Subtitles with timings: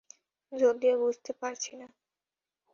[0.51, 1.87] যদিও বুঝতে পারছি না।